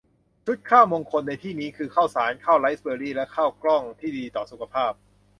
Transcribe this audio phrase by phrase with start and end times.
[0.45, 4.91] ชุดข้าวมงคลในที่นี้คือ ข้าวสาร ข้าวไรซ์เบอร์รี และข้าวกล้อง ที่ดีต่อสุขภาพ